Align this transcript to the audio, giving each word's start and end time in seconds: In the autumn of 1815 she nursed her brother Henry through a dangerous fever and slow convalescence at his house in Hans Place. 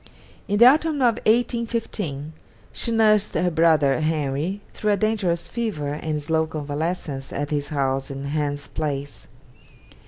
In 0.47 0.57
the 0.57 0.65
autumn 0.65 0.95
of 0.95 1.19
1815 1.27 2.33
she 2.73 2.91
nursed 2.91 3.35
her 3.35 3.51
brother 3.51 3.99
Henry 3.99 4.61
through 4.73 4.93
a 4.93 4.97
dangerous 4.97 5.47
fever 5.47 5.93
and 5.93 6.19
slow 6.19 6.47
convalescence 6.47 7.31
at 7.31 7.51
his 7.51 7.67
house 7.69 8.09
in 8.09 8.23
Hans 8.23 8.67
Place. 8.67 9.27